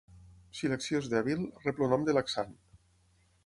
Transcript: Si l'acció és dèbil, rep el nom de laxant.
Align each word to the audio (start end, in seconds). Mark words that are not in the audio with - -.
Si 0.59 0.71
l'acció 0.71 1.01
és 1.03 1.11
dèbil, 1.11 1.45
rep 1.67 1.85
el 1.87 1.95
nom 1.95 2.09
de 2.11 2.19
laxant. 2.19 2.61